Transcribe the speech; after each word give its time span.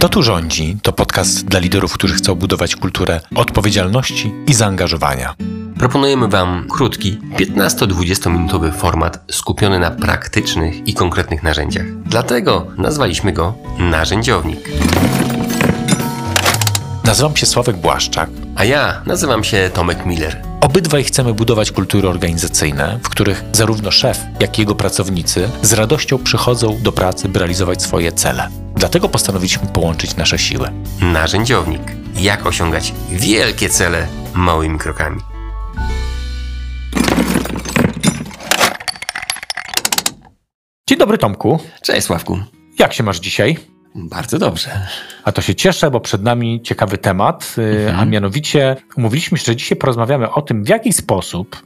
Kto 0.00 0.08
tu 0.08 0.22
rządzi? 0.22 0.76
To 0.82 0.92
podcast 0.92 1.44
dla 1.44 1.60
liderów, 1.60 1.92
którzy 1.92 2.14
chcą 2.14 2.34
budować 2.34 2.76
kulturę 2.76 3.20
odpowiedzialności 3.34 4.34
i 4.46 4.54
zaangażowania. 4.54 5.34
Proponujemy 5.78 6.28
Wam 6.28 6.66
krótki, 6.70 7.18
15-20 7.38 8.32
minutowy 8.32 8.72
format 8.72 9.24
skupiony 9.30 9.78
na 9.78 9.90
praktycznych 9.90 10.88
i 10.88 10.94
konkretnych 10.94 11.42
narzędziach. 11.42 11.84
Dlatego 12.04 12.66
nazwaliśmy 12.78 13.32
go 13.32 13.54
Narzędziownik. 13.78 14.68
Nazywam 17.04 17.36
się 17.36 17.46
Sławek 17.46 17.76
Błaszczak. 17.76 18.30
A 18.56 18.64
ja 18.64 19.02
nazywam 19.06 19.44
się 19.44 19.70
Tomek 19.74 20.06
Miller. 20.06 20.42
Obydwaj 20.60 21.04
chcemy 21.04 21.34
budować 21.34 21.72
kultury 21.72 22.08
organizacyjne, 22.08 22.98
w 23.02 23.08
których 23.08 23.44
zarówno 23.52 23.90
szef, 23.90 24.20
jak 24.40 24.58
i 24.58 24.62
jego 24.62 24.74
pracownicy 24.74 25.50
z 25.62 25.72
radością 25.72 26.18
przychodzą 26.18 26.78
do 26.82 26.92
pracy, 26.92 27.28
by 27.28 27.38
realizować 27.38 27.82
swoje 27.82 28.12
cele. 28.12 28.48
Dlatego 28.80 29.08
postanowiliśmy 29.08 29.68
połączyć 29.68 30.16
nasze 30.16 30.38
siły. 30.38 30.68
Narzędziownik. 31.00 31.82
Jak 32.14 32.46
osiągać 32.46 32.92
wielkie 33.10 33.68
cele 33.68 34.06
małymi 34.34 34.78
krokami. 34.78 35.20
Dzień 40.88 40.98
dobry, 40.98 41.18
Tomku. 41.18 41.58
Cześć 41.82 42.06
Sławku. 42.06 42.38
Jak 42.78 42.92
się 42.92 43.02
masz 43.02 43.20
dzisiaj? 43.20 43.56
Bardzo 43.94 44.38
dobrze. 44.38 44.86
A 45.24 45.32
to 45.32 45.42
się 45.42 45.54
cieszę, 45.54 45.90
bo 45.90 46.00
przed 46.00 46.22
nami 46.22 46.62
ciekawy 46.62 46.98
temat, 46.98 47.54
y, 47.58 47.62
Mhm. 47.62 48.00
a 48.00 48.04
mianowicie 48.04 48.76
umówiliśmy 48.96 49.38
się, 49.38 49.44
że 49.44 49.56
dzisiaj 49.56 49.78
porozmawiamy 49.78 50.30
o 50.32 50.42
tym, 50.42 50.64
w 50.64 50.68
jaki 50.68 50.92
sposób 50.92 51.62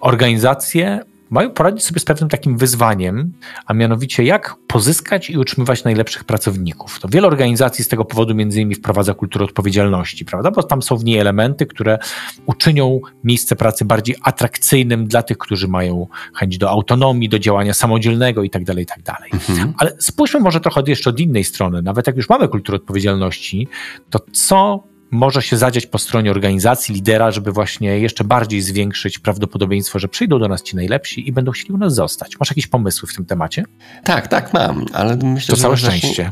organizacje 0.00 1.00
mają 1.30 1.50
poradzić 1.50 1.84
sobie 1.84 2.00
z 2.00 2.04
pewnym 2.04 2.28
takim 2.28 2.58
wyzwaniem, 2.58 3.32
a 3.66 3.74
mianowicie 3.74 4.24
jak 4.24 4.56
pozyskać 4.66 5.30
i 5.30 5.38
utrzymywać 5.38 5.84
najlepszych 5.84 6.24
pracowników. 6.24 7.00
To 7.00 7.08
wiele 7.08 7.26
organizacji 7.26 7.84
z 7.84 7.88
tego 7.88 8.04
powodu 8.04 8.34
między 8.34 8.60
innymi 8.60 8.74
wprowadza 8.74 9.14
kulturę 9.14 9.44
odpowiedzialności, 9.44 10.24
prawda? 10.24 10.50
Bo 10.50 10.62
tam 10.62 10.82
są 10.82 10.96
w 10.96 11.04
niej 11.04 11.18
elementy, 11.18 11.66
które 11.66 11.98
uczynią 12.46 13.00
miejsce 13.24 13.56
pracy 13.56 13.84
bardziej 13.84 14.16
atrakcyjnym 14.22 15.06
dla 15.06 15.22
tych, 15.22 15.38
którzy 15.38 15.68
mają 15.68 16.06
chęć 16.34 16.58
do 16.58 16.70
autonomii, 16.70 17.28
do 17.28 17.38
działania 17.38 17.74
samodzielnego 17.74 18.42
itd. 18.42 18.74
itd. 18.78 19.12
Mhm. 19.32 19.74
Ale 19.78 19.96
spójrzmy 19.98 20.40
może 20.40 20.60
trochę 20.60 20.82
jeszcze 20.86 21.10
od 21.10 21.20
innej 21.20 21.44
strony. 21.44 21.82
Nawet 21.82 22.06
jak 22.06 22.16
już 22.16 22.28
mamy 22.28 22.48
kulturę 22.48 22.76
odpowiedzialności, 22.76 23.68
to 24.10 24.18
co 24.32 24.87
może 25.10 25.42
się 25.42 25.56
zadziać 25.56 25.86
po 25.86 25.98
stronie 25.98 26.30
organizacji, 26.30 26.94
lidera, 26.94 27.30
żeby 27.30 27.52
właśnie 27.52 27.98
jeszcze 27.98 28.24
bardziej 28.24 28.62
zwiększyć 28.62 29.18
prawdopodobieństwo, 29.18 29.98
że 29.98 30.08
przyjdą 30.08 30.38
do 30.38 30.48
nas 30.48 30.62
ci 30.62 30.76
najlepsi 30.76 31.28
i 31.28 31.32
będą 31.32 31.52
chcieli 31.52 31.72
u 31.72 31.78
nas 31.78 31.94
zostać? 31.94 32.40
Masz 32.40 32.50
jakieś 32.50 32.66
pomysły 32.66 33.08
w 33.08 33.14
tym 33.14 33.24
temacie? 33.24 33.64
Tak, 34.04 34.28
tak, 34.28 34.52
mam, 34.54 34.86
ale 34.92 35.16
myślę, 35.16 35.50
To 35.52 35.56
że 35.56 35.62
całe 35.62 35.76
szczęście. 35.76 36.30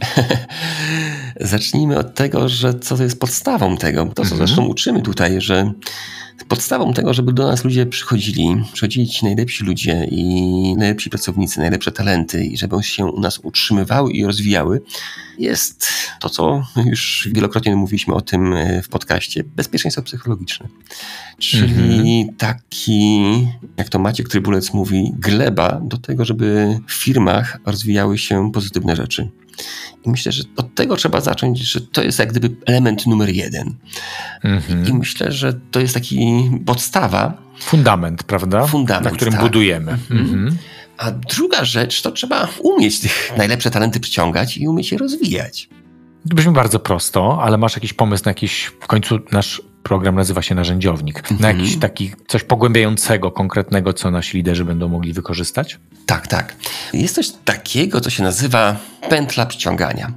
Zacznijmy 1.41 1.99
od 1.99 2.15
tego, 2.15 2.49
że 2.49 2.75
co 2.75 2.97
to 2.97 3.03
jest 3.03 3.21
podstawą 3.21 3.77
tego. 3.77 4.07
To, 4.07 4.15
co 4.15 4.23
Mhm. 4.23 4.39
zresztą 4.39 4.67
uczymy 4.67 5.03
tutaj, 5.03 5.41
że 5.41 5.73
podstawą 6.49 6.93
tego, 6.93 7.15
żeby 7.15 7.33
do 7.33 7.47
nas 7.47 7.65
ludzie 7.65 7.87
przychodzili, 7.87 8.65
przychodzili 8.73 9.09
ci 9.09 9.25
najlepsi 9.25 9.65
ludzie 9.65 10.07
i 10.11 10.75
najlepsi 10.77 11.11
pracownicy, 11.11 11.61
najlepsze 11.61 11.93
talenty 11.93 12.45
i 12.45 12.57
żeby 12.57 12.83
się 12.83 13.07
u 13.07 13.21
nas 13.21 13.41
utrzymywały 13.43 14.13
i 14.13 14.25
rozwijały, 14.25 14.83
jest 15.39 15.89
to, 16.21 16.29
co 16.29 16.67
już 16.85 17.29
wielokrotnie 17.33 17.77
mówiliśmy 17.77 18.15
o 18.15 18.21
tym 18.21 18.53
e, 18.53 18.83
w 18.83 18.89
podcaście, 18.89 19.45
bezpieczeństwo 19.45 20.03
psychologiczne. 20.03 20.69
Czyli 21.39 22.31
taki, 22.39 23.23
jak 23.77 23.89
to 23.89 23.99
Maciek 23.99 24.29
Trybulec 24.29 24.73
mówi, 24.73 25.13
gleba 25.19 25.81
do 25.83 25.97
tego, 25.97 26.25
żeby 26.25 26.81
w 26.87 26.93
firmach 26.93 27.59
rozwijały 27.67 28.19
się 28.19 28.53
pozytywne 28.53 28.97
rzeczy. 28.97 29.29
I 30.05 30.11
myślę, 30.11 30.33
że 30.33 30.43
od 30.57 30.75
tego 30.75 30.97
trzeba 30.97 31.21
zacząć, 31.21 31.59
że 31.59 31.81
to 31.81 32.03
jest 32.03 32.19
jak 32.19 32.31
gdyby 32.31 32.57
element 32.67 33.07
numer 33.07 33.29
jeden. 33.29 33.75
I 34.45 34.47
Mhm. 34.49 34.99
myślę, 34.99 35.33
że 35.33 35.53
to 35.71 35.81
jest 35.81 35.95
taki 35.95 36.51
podstawa. 36.67 37.33
Fundament, 37.61 38.23
prawda? 38.23 38.67
Fundament, 38.67 39.05
Na 39.05 39.11
którym 39.11 39.33
tak. 39.35 39.43
budujemy. 39.43 39.93
Mhm. 39.93 40.21
Mhm. 40.21 40.57
A 40.99 41.11
druga 41.11 41.65
rzecz, 41.65 42.03
to 42.03 42.13
trzeba 42.13 42.49
umieć 42.63 43.01
tych 43.01 43.33
najlepsze 43.37 43.71
talenty 43.71 44.01
przyciągać 44.01 44.57
i 44.59 44.69
umieć 44.69 44.93
je 44.93 44.99
rozwijać. 44.99 45.69
To 46.29 46.35
brzmi 46.35 46.53
bardzo 46.53 46.79
prosto, 46.79 47.43
ale 47.43 47.59
masz 47.59 47.75
jakiś 47.77 47.93
pomysł 47.93 48.23
na 48.25 48.31
jakiś, 48.31 48.65
w 48.81 48.87
końcu 48.87 49.19
nasz 49.33 49.63
program 49.89 50.15
nazywa 50.15 50.43
się 50.43 50.55
Narzędziownik, 50.55 51.31
na 51.31 51.37
Mhm. 51.37 51.59
jakiś 51.59 51.77
taki 51.77 52.13
coś 52.29 52.43
pogłębiającego, 52.43 53.31
konkretnego, 53.31 53.93
co 53.93 54.11
nasi 54.11 54.37
liderzy 54.37 54.65
będą 54.65 54.89
mogli 54.89 55.13
wykorzystać? 55.13 55.79
Tak, 56.07 56.27
tak. 56.27 56.57
Jest 56.93 57.15
coś 57.15 57.31
takiego, 57.45 58.01
co 58.01 58.11
się 58.11 58.23
nazywa 58.23 58.77
pętla 59.09 59.47
przyciągania. 59.47 60.13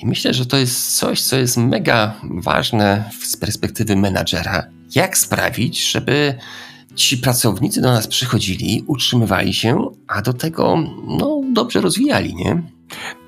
I 0.00 0.06
myślę, 0.06 0.34
że 0.34 0.46
to 0.46 0.56
jest 0.56 0.96
coś, 0.96 1.22
co 1.22 1.36
jest 1.36 1.56
mega 1.56 2.14
ważne 2.22 3.10
z 3.24 3.36
perspektywy 3.36 3.96
menadżera. 3.96 4.66
Jak 4.94 5.18
sprawić, 5.18 5.90
żeby 5.90 6.34
ci 6.94 7.18
pracownicy 7.18 7.80
do 7.80 7.92
nas 7.92 8.06
przychodzili, 8.06 8.84
utrzymywali 8.86 9.54
się, 9.54 9.90
a 10.08 10.22
do 10.22 10.32
tego 10.32 10.76
no, 11.06 11.40
dobrze 11.52 11.80
rozwijali, 11.80 12.34
nie? 12.34 12.62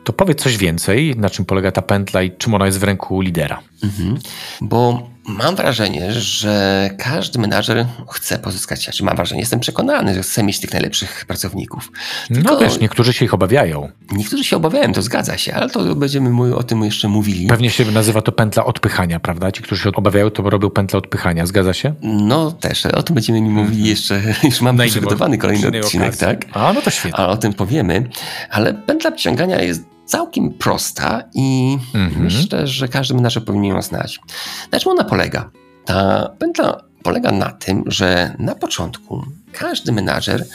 To 0.05 0.13
powiedz 0.13 0.43
coś 0.43 0.57
więcej, 0.57 1.15
na 1.17 1.31
czym 1.31 1.45
polega 1.45 1.73
ta 1.73 1.83
pętla 1.83 2.23
i 2.23 2.37
czym 2.37 2.55
ona 2.55 2.67
jest 2.67 2.79
w 2.79 2.83
ręku 2.83 3.21
lidera. 3.21 3.61
Mhm. 3.85 4.19
Bo 4.61 5.09
mam 5.29 5.57
wrażenie, 5.57 6.13
że 6.13 6.91
każdy 6.99 7.39
menadżer 7.39 7.87
chce 8.11 8.39
pozyskać, 8.39 8.85
znaczy 8.85 9.05
mam 9.05 9.17
wrażenie, 9.17 9.41
jestem 9.41 9.61
przekonany, 9.61 10.15
że 10.15 10.23
chce 10.23 10.43
mieć 10.43 10.61
tych 10.61 10.73
najlepszych 10.73 11.25
pracowników. 11.29 11.93
No 12.31 12.37
Tylko- 12.37 12.59
wiesz, 12.59 12.81
niektórzy 12.81 13.13
się 13.13 13.25
ich 13.25 13.35
obawiają. 13.35 13.89
Niektórzy 14.13 14.45
się 14.45 14.57
obawiają, 14.57 14.93
to 14.93 15.03
zgadza 15.03 15.39
się, 15.39 15.55
ale 15.55 15.71
to 15.71 15.95
będziemy 15.95 16.57
o 16.57 16.63
tym 16.63 16.85
jeszcze 16.85 17.09
mówili. 17.09 17.47
Pewnie 17.47 17.71
się 17.71 17.85
nazywa 17.85 18.23
to 18.23 18.33
pętla 18.33 18.65
odpychania, 18.65 19.21
prawda? 19.21 19.53
Ci, 19.53 19.63
którzy 19.63 19.83
się 19.83 19.91
obawiają, 19.95 20.31
to 20.31 20.51
robią 20.51 20.71
pętlę 20.71 20.99
odpychania. 20.99 21.47
Zgadza 21.47 21.75
się? 21.75 21.95
No 22.03 22.53
też, 22.53 22.87
o 22.87 23.03
tym 23.03 23.15
będziemy 23.15 23.41
mówili 23.41 23.89
jeszcze, 23.89 24.21
już 24.43 24.61
mam 24.61 24.79
przygotowany 24.79 25.39
kolejny 25.39 25.69
odcinek, 25.69 26.09
okazji. 26.09 26.27
tak? 26.27 26.45
A, 26.53 26.73
no 26.73 26.83
to 26.83 26.91
świetnie. 26.91 27.19
A 27.19 27.29
o 27.29 27.37
tym 27.37 27.53
powiemy, 27.53 28.09
ale 28.51 28.75
pętla 28.75 29.11
przyciągania 29.11 29.63
jest 29.63 29.94
całkiem 30.07 30.51
prosta 30.53 31.23
i 31.35 31.79
Mhm. 31.95 32.23
myślę, 32.25 32.67
że 32.67 32.89
każdy 32.89 33.15
menadżer 33.15 33.45
powinien 33.45 33.75
ją 33.75 33.83
znać. 33.83 34.21
Na 34.73 34.81
czym 34.81 34.93
ona 34.93 35.05
polega? 35.05 35.51
Ta 35.85 36.29
pętla 36.39 36.81
polega 37.03 37.33
na 37.33 37.51
tym, 37.53 37.85
że 37.87 38.35
na 38.39 38.55
początku 38.55 39.25
każdy 39.53 39.93
menadżer 39.93 40.47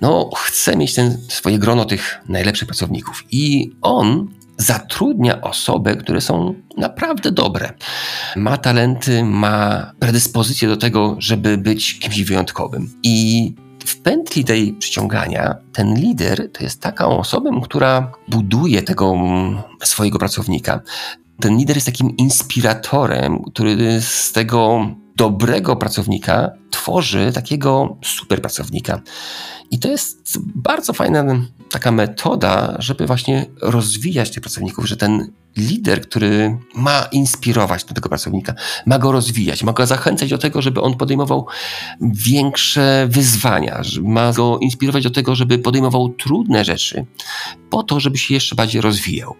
no, 0.00 0.30
chce 0.36 0.76
mieć 0.76 0.94
ten, 0.94 1.18
swoje 1.28 1.58
grono 1.58 1.84
tych 1.84 2.20
najlepszych 2.28 2.68
pracowników 2.68 3.24
i 3.30 3.70
on 3.82 4.28
zatrudnia 4.56 5.40
osoby, 5.40 5.96
które 5.96 6.20
są 6.20 6.54
naprawdę 6.76 7.30
dobre. 7.32 7.72
Ma 8.36 8.56
talenty, 8.56 9.24
ma 9.24 9.92
predyspozycję 9.98 10.68
do 10.68 10.76
tego, 10.76 11.16
żeby 11.18 11.58
być 11.58 11.98
kimś 11.98 12.22
wyjątkowym. 12.22 12.90
I 13.02 13.54
w 13.84 14.02
pętli 14.02 14.44
tej 14.44 14.72
przyciągania 14.72 15.56
ten 15.72 15.94
lider 15.94 16.52
to 16.52 16.64
jest 16.64 16.80
taką 16.80 17.18
osobą, 17.18 17.60
która 17.60 18.12
buduje 18.28 18.82
tego 18.82 19.12
mm, 19.12 19.58
swojego 19.84 20.18
pracownika. 20.18 20.80
Ten 21.40 21.56
lider 21.56 21.76
jest 21.76 21.86
takim 21.86 22.16
inspiratorem, 22.16 23.42
który 23.42 24.00
z 24.00 24.32
tego 24.32 24.86
dobrego 25.18 25.76
pracownika 25.76 26.50
tworzy 26.70 27.32
takiego 27.34 27.96
super 28.04 28.40
pracownika. 28.40 29.00
I 29.70 29.78
to 29.78 29.88
jest 29.88 30.38
bardzo 30.54 30.92
fajna 30.92 31.24
taka 31.70 31.92
metoda, 31.92 32.76
żeby 32.78 33.06
właśnie 33.06 33.46
rozwijać 33.62 34.30
tych 34.30 34.40
pracowników, 34.40 34.88
że 34.88 34.96
ten 34.96 35.32
lider, 35.56 36.00
który 36.00 36.58
ma 36.74 37.08
inspirować 37.12 37.84
tego 37.84 38.08
pracownika, 38.08 38.54
ma 38.86 38.98
go 38.98 39.12
rozwijać, 39.12 39.62
ma 39.62 39.72
go 39.72 39.86
zachęcać 39.86 40.30
do 40.30 40.38
tego, 40.38 40.62
żeby 40.62 40.80
on 40.80 40.96
podejmował 40.96 41.46
większe 42.00 43.06
wyzwania, 43.10 43.82
ma 44.02 44.32
go 44.32 44.58
inspirować 44.58 45.04
do 45.04 45.10
tego, 45.10 45.34
żeby 45.34 45.58
podejmował 45.58 46.08
trudne 46.08 46.64
rzeczy, 46.64 47.06
po 47.70 47.82
to, 47.82 48.00
żeby 48.00 48.18
się 48.18 48.34
jeszcze 48.34 48.56
bardziej 48.56 48.80
rozwijał. 48.80 49.34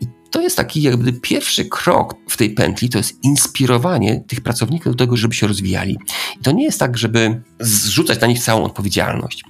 I 0.00 0.21
to 0.32 0.40
jest 0.40 0.56
taki 0.56 0.82
jakby 0.82 1.12
pierwszy 1.12 1.64
krok 1.64 2.14
w 2.28 2.36
tej 2.36 2.50
pętli, 2.50 2.88
to 2.88 2.98
jest 2.98 3.24
inspirowanie 3.24 4.20
tych 4.20 4.40
pracowników 4.40 4.92
do 4.92 5.04
tego, 5.04 5.16
żeby 5.16 5.34
się 5.34 5.46
rozwijali. 5.46 5.98
I 6.40 6.42
to 6.42 6.52
nie 6.52 6.64
jest 6.64 6.80
tak, 6.80 6.98
żeby 6.98 7.42
zrzucać 7.60 8.20
na 8.20 8.26
nich 8.26 8.40
całą 8.40 8.64
odpowiedzialność. 8.64 9.44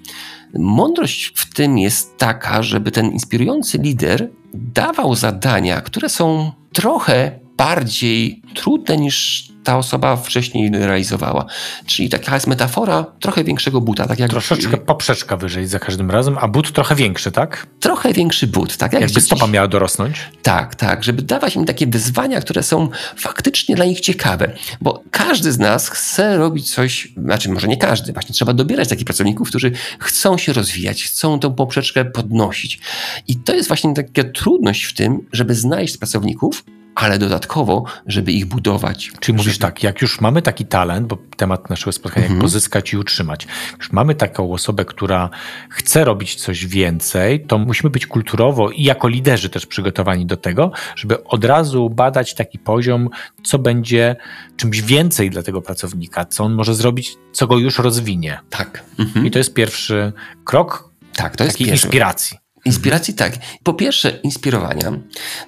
Mądrość 0.58 1.32
w 1.34 1.54
tym 1.54 1.78
jest 1.78 2.18
taka, 2.18 2.62
żeby 2.62 2.90
ten 2.90 3.12
inspirujący 3.12 3.78
lider 3.78 4.30
dawał 4.54 5.14
zadania, 5.14 5.80
które 5.80 6.08
są 6.08 6.52
trochę 6.72 7.40
bardziej 7.56 8.42
trudne 8.54 8.96
niż 8.96 9.48
ta 9.64 9.78
osoba 9.78 10.16
wcześniej 10.16 10.70
realizowała. 10.72 11.44
Czyli 11.86 12.08
taka 12.08 12.34
jest 12.34 12.46
metafora 12.46 13.06
trochę 13.20 13.44
większego 13.44 13.80
buta. 13.80 14.06
Tak 14.06 14.18
jak 14.18 14.30
Troszeczkę 14.30 14.76
poprzeczka 14.76 15.36
wyżej 15.36 15.66
za 15.66 15.78
każdym 15.78 16.10
razem, 16.10 16.38
a 16.40 16.48
but 16.48 16.72
trochę 16.72 16.94
większy, 16.94 17.32
tak? 17.32 17.66
Trochę 17.80 18.12
większy 18.12 18.46
but, 18.46 18.76
tak? 18.76 18.92
Jak 18.92 19.02
Jakby 19.02 19.20
stopa 19.20 19.46
miała 19.46 19.68
dorosnąć? 19.68 20.16
Tak, 20.42 20.74
tak, 20.74 21.04
żeby 21.04 21.22
dawać 21.22 21.56
im 21.56 21.64
takie 21.64 21.86
wyzwania, 21.86 22.40
które 22.40 22.62
są 22.62 22.88
faktycznie 23.16 23.76
dla 23.76 23.84
nich 23.84 24.00
ciekawe. 24.00 24.52
Bo 24.80 25.02
każdy 25.10 25.52
z 25.52 25.58
nas 25.58 25.88
chce 25.88 26.36
robić 26.36 26.74
coś, 26.74 27.08
znaczy 27.16 27.48
może 27.48 27.68
nie 27.68 27.76
każdy, 27.76 28.12
właśnie 28.12 28.34
trzeba 28.34 28.52
dobierać 28.52 28.88
takich 28.88 29.04
pracowników, 29.04 29.48
którzy 29.48 29.72
chcą 29.98 30.38
się 30.38 30.52
rozwijać, 30.52 31.04
chcą 31.04 31.38
tą 31.38 31.54
poprzeczkę 31.54 32.04
podnosić. 32.04 32.80
I 33.28 33.36
to 33.36 33.54
jest 33.54 33.68
właśnie 33.68 33.94
taka 33.94 34.24
trudność 34.24 34.84
w 34.84 34.94
tym, 34.94 35.26
żeby 35.32 35.54
znaleźć 35.54 35.96
pracowników, 35.96 36.64
ale 37.02 37.18
dodatkowo, 37.18 37.84
żeby 38.06 38.32
ich 38.32 38.46
budować. 38.46 39.12
Czyli 39.20 39.36
mówisz 39.36 39.58
tak, 39.58 39.82
jak 39.82 40.02
już 40.02 40.20
mamy 40.20 40.42
taki 40.42 40.66
talent, 40.66 41.06
bo 41.06 41.18
temat 41.36 41.70
naszego 41.70 41.92
spotkania, 41.92 42.24
jak 42.24 42.30
mhm. 42.30 42.42
pozyskać 42.42 42.92
i 42.92 42.96
utrzymać, 42.96 43.46
już 43.78 43.92
mamy 43.92 44.14
taką 44.14 44.52
osobę, 44.52 44.84
która 44.84 45.30
chce 45.68 46.04
robić 46.04 46.34
coś 46.34 46.66
więcej, 46.66 47.46
to 47.46 47.58
musimy 47.58 47.90
być 47.90 48.06
kulturowo 48.06 48.70
i 48.70 48.82
jako 48.82 49.08
liderzy 49.08 49.48
też 49.48 49.66
przygotowani 49.66 50.26
do 50.26 50.36
tego, 50.36 50.72
żeby 50.96 51.24
od 51.24 51.44
razu 51.44 51.90
badać 51.90 52.34
taki 52.34 52.58
poziom, 52.58 53.08
co 53.44 53.58
będzie 53.58 54.16
czymś 54.56 54.82
więcej 54.82 55.30
dla 55.30 55.42
tego 55.42 55.62
pracownika, 55.62 56.24
co 56.24 56.44
on 56.44 56.54
może 56.54 56.74
zrobić, 56.74 57.14
co 57.32 57.46
go 57.46 57.58
już 57.58 57.78
rozwinie. 57.78 58.40
Tak. 58.50 58.84
Mhm. 58.98 59.26
I 59.26 59.30
to 59.30 59.38
jest 59.38 59.54
pierwszy 59.54 60.12
krok 60.44 60.92
tak, 61.16 61.36
to 61.36 61.44
jest 61.44 61.58
pierwszy. 61.58 61.72
inspiracji. 61.72 62.41
Inspiracji 62.64 63.14
tak. 63.14 63.32
Po 63.62 63.74
pierwsze, 63.74 64.10
inspirowania. 64.10 64.92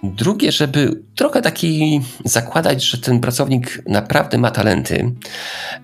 Drugie, 0.02 0.52
żeby 0.52 1.02
trochę 1.16 1.43
taki 1.43 2.00
zakładać, 2.25 2.84
że 2.84 2.99
ten 2.99 3.20
pracownik 3.20 3.82
naprawdę 3.87 4.38
ma 4.38 4.50
talenty 4.50 5.12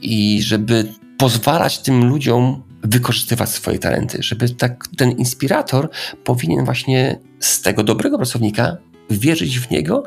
i 0.03 0.43
żeby 0.43 0.85
pozwalać 1.19 1.79
tym 1.79 2.05
ludziom 2.05 2.63
wykorzystywać 2.83 3.49
swoje 3.49 3.79
talenty, 3.79 4.23
żeby 4.23 4.49
tak 4.49 4.85
ten 4.97 5.11
inspirator 5.11 5.91
powinien 6.25 6.65
właśnie 6.65 7.19
z 7.41 7.63
tego 7.63 7.85
dobrego 7.85 8.17
pracownika 8.17 8.77
wierzyć 9.11 9.59
w 9.59 9.71
niego, 9.71 10.03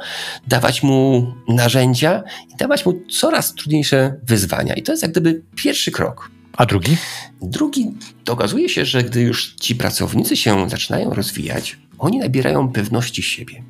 dawać 0.48 0.84
mu 0.84 1.28
narzędzia 1.48 2.24
i 2.54 2.56
dawać 2.56 2.86
mu 2.86 2.94
coraz 3.10 3.54
trudniejsze 3.54 4.16
wyzwania. 4.24 4.74
I 4.74 4.84
to 4.84 4.92
jest 4.92 5.02
jak 5.02 5.12
gdyby 5.12 5.42
pierwszy 5.56 5.92
krok. 5.92 6.32
A 6.58 6.66
drugi? 6.66 6.98
Drugi, 7.42 7.92
to 8.24 8.34
okazuje 8.34 8.70
się, 8.70 8.86
że 8.86 9.04
gdy 9.04 9.22
już 9.22 9.56
ci 9.56 9.76
pracownicy 9.76 10.38
się 10.38 10.70
zaczynają 10.70 11.10
rozwijać, 11.10 11.80
oni 12.00 12.18
nabierają 12.18 12.72
pewności 12.72 13.24
siebie. 13.24 13.64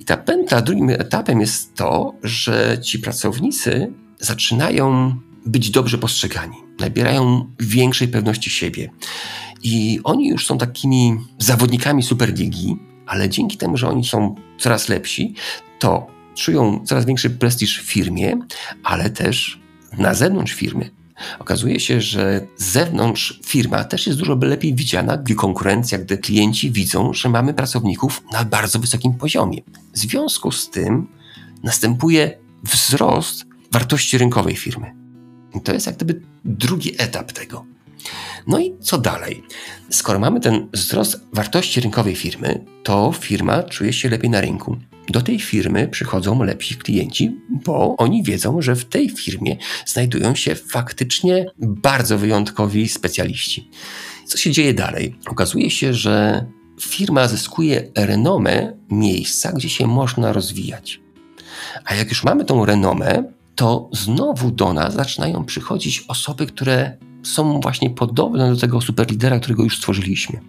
I 0.00 0.04
ta 0.04 0.16
pętla 0.16 0.62
drugim 0.62 0.90
etapem 0.90 1.40
jest 1.40 1.74
to, 1.74 2.14
że 2.22 2.78
ci 2.82 2.98
pracownicy 2.98 3.92
zaczynają 4.18 5.14
być 5.46 5.70
dobrze 5.70 5.98
postrzegani, 5.98 6.56
nabierają 6.78 7.50
większej 7.60 8.08
pewności 8.08 8.50
siebie. 8.50 8.90
I 9.62 10.00
oni 10.04 10.28
już 10.28 10.46
są 10.46 10.58
takimi 10.58 11.16
zawodnikami 11.38 12.02
Superligi, 12.02 12.76
ale 13.06 13.28
dzięki 13.28 13.56
temu, 13.56 13.76
że 13.76 13.88
oni 13.88 14.04
są 14.04 14.34
coraz 14.58 14.88
lepsi, 14.88 15.34
to 15.78 16.06
czują 16.34 16.84
coraz 16.84 17.04
większy 17.04 17.30
prestiż 17.30 17.80
w 17.80 17.86
firmie, 17.86 18.38
ale 18.82 19.10
też 19.10 19.60
na 19.98 20.14
zewnątrz 20.14 20.52
firmy 20.52 20.99
Okazuje 21.38 21.80
się, 21.80 22.00
że 22.00 22.46
z 22.56 22.64
zewnątrz 22.64 23.40
firma 23.46 23.84
też 23.84 24.06
jest 24.06 24.18
dużo 24.18 24.34
lepiej 24.34 24.74
widziana, 24.74 25.16
gdy 25.16 25.34
konkurencja, 25.34 25.98
gdy 25.98 26.18
klienci 26.18 26.70
widzą, 26.70 27.12
że 27.12 27.28
mamy 27.28 27.54
pracowników 27.54 28.22
na 28.32 28.44
bardzo 28.44 28.78
wysokim 28.78 29.14
poziomie. 29.14 29.62
W 29.92 29.98
związku 29.98 30.52
z 30.52 30.70
tym 30.70 31.06
następuje 31.62 32.38
wzrost 32.62 33.44
wartości 33.72 34.18
rynkowej 34.18 34.56
firmy. 34.56 34.94
I 35.54 35.60
to 35.60 35.72
jest 35.72 35.86
jak 35.86 35.96
gdyby 35.96 36.20
drugi 36.44 36.94
etap 36.98 37.32
tego. 37.32 37.64
No 38.46 38.58
i 38.58 38.74
co 38.80 38.98
dalej? 38.98 39.42
Skoro 39.90 40.18
mamy 40.18 40.40
ten 40.40 40.68
wzrost 40.72 41.20
wartości 41.32 41.80
rynkowej 41.80 42.16
firmy, 42.16 42.64
to 42.82 43.12
firma 43.12 43.62
czuje 43.62 43.92
się 43.92 44.08
lepiej 44.08 44.30
na 44.30 44.40
rynku. 44.40 44.76
Do 45.08 45.20
tej 45.20 45.40
firmy 45.40 45.88
przychodzą 45.88 46.42
lepsi 46.42 46.76
klienci, 46.76 47.36
bo 47.48 47.96
oni 47.96 48.22
wiedzą, 48.22 48.62
że 48.62 48.76
w 48.76 48.84
tej 48.84 49.10
firmie 49.10 49.56
znajdują 49.86 50.34
się 50.34 50.54
faktycznie 50.54 51.46
bardzo 51.58 52.18
wyjątkowi 52.18 52.88
specjaliści. 52.88 53.70
Co 54.26 54.38
się 54.38 54.50
dzieje 54.50 54.74
dalej? 54.74 55.16
Okazuje 55.26 55.70
się, 55.70 55.94
że 55.94 56.46
firma 56.80 57.28
zyskuje 57.28 57.90
renomę 57.94 58.72
miejsca, 58.90 59.52
gdzie 59.52 59.68
się 59.68 59.86
można 59.86 60.32
rozwijać. 60.32 61.00
A 61.84 61.94
jak 61.94 62.08
już 62.08 62.24
mamy 62.24 62.44
tą 62.44 62.64
renomę, 62.64 63.24
to 63.54 63.88
znowu 63.92 64.50
do 64.50 64.72
nas 64.72 64.94
zaczynają 64.94 65.44
przychodzić 65.44 66.04
osoby, 66.08 66.46
które 66.46 66.96
są 67.22 67.60
właśnie 67.60 67.90
podobne 67.90 68.54
do 68.54 68.60
tego 68.60 68.80
superlidera, 68.80 69.40
którego 69.40 69.64
już 69.64 69.78
stworzyliśmy. 69.78 70.40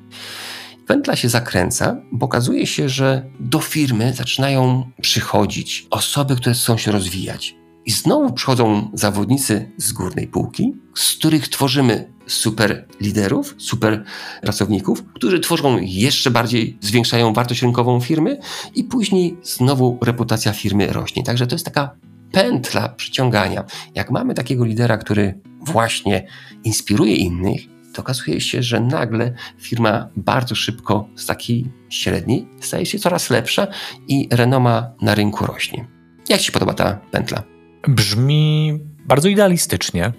Pętla 0.87 1.15
się 1.15 1.29
zakręca, 1.29 2.01
bo 2.11 2.25
okazuje 2.25 2.67
się, 2.67 2.89
że 2.89 3.25
do 3.39 3.59
firmy 3.59 4.13
zaczynają 4.13 4.91
przychodzić 5.01 5.87
osoby, 5.89 6.35
które 6.35 6.55
chcą 6.55 6.77
się 6.77 6.91
rozwijać. 6.91 7.55
I 7.85 7.91
znowu 7.91 8.33
przychodzą 8.33 8.89
zawodnicy 8.93 9.71
z 9.77 9.91
górnej 9.91 10.27
półki, 10.27 10.73
z 10.95 11.15
których 11.15 11.47
tworzymy 11.47 12.13
super 12.27 12.87
liderów, 13.01 13.55
super 13.57 14.03
pracowników, 14.41 15.03
którzy 15.13 15.39
tworzą 15.39 15.77
jeszcze 15.81 16.31
bardziej, 16.31 16.77
zwiększają 16.81 17.33
wartość 17.33 17.61
rynkową 17.61 18.01
firmy 18.01 18.37
i 18.75 18.83
później 18.83 19.37
znowu 19.43 19.97
reputacja 20.01 20.53
firmy 20.53 20.87
rośnie. 20.87 21.23
Także 21.23 21.47
to 21.47 21.55
jest 21.55 21.65
taka 21.65 21.95
pętla 22.31 22.89
przyciągania. 22.89 23.63
Jak 23.95 24.11
mamy 24.11 24.33
takiego 24.33 24.65
lidera, 24.65 24.97
który 24.97 25.39
właśnie 25.61 26.27
inspiruje 26.63 27.15
innych, 27.15 27.61
to 27.93 28.01
okazuje 28.01 28.41
się, 28.41 28.63
że 28.63 28.79
nagle 28.79 29.33
firma 29.57 30.09
bardzo 30.15 30.55
szybko 30.55 31.07
z 31.15 31.25
takiej 31.25 31.65
średniej 31.89 32.47
staje 32.59 32.85
się 32.85 32.99
coraz 32.99 33.29
lepsza 33.29 33.67
i 34.07 34.27
renoma 34.31 34.91
na 35.01 35.15
rynku 35.15 35.45
rośnie. 35.45 35.87
Jak 36.29 36.41
Ci 36.41 36.51
podoba 36.51 36.73
ta 36.73 36.99
pętla? 37.11 37.43
Brzmi 37.87 38.79
bardzo 39.05 39.29
idealistycznie, 39.29 40.11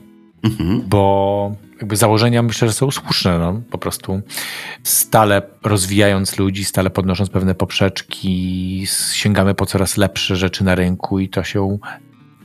mhm. 0.42 0.82
bo 0.88 1.52
jakby 1.82 1.96
założenia 1.96 2.42
myślę, 2.42 2.69
że 2.69 2.74
są 2.74 2.90
słuszne. 2.90 3.38
No. 3.38 3.62
Po 3.70 3.78
prostu 3.78 4.20
stale 4.82 5.42
rozwijając 5.62 6.38
ludzi, 6.38 6.64
stale 6.64 6.90
podnosząc 6.90 7.30
pewne 7.30 7.54
poprzeczki, 7.54 8.86
sięgamy 9.12 9.54
po 9.54 9.66
coraz 9.66 9.96
lepsze 9.96 10.36
rzeczy 10.36 10.64
na 10.64 10.75
rynku 10.75 11.18
i 11.18 11.28
to 11.28 11.44
się 11.44 11.78